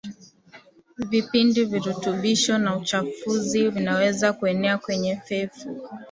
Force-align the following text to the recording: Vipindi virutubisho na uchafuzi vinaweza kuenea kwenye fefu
Vipindi 1.09 1.65
virutubisho 1.65 2.57
na 2.57 2.75
uchafuzi 2.77 3.69
vinaweza 3.69 4.33
kuenea 4.33 4.77
kwenye 4.77 5.15
fefu 5.17 5.69